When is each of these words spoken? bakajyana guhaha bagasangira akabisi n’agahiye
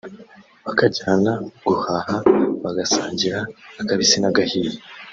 bakajyana 0.65 1.31
guhaha 1.67 2.15
bagasangira 2.63 3.39
akabisi 3.81 4.17
n’agahiye 4.19 4.73